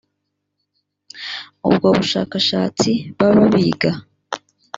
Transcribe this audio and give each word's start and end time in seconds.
ubwo 1.67 1.87
bushakashatsi 1.97 2.91
baba 3.17 3.43
biga 3.53 3.91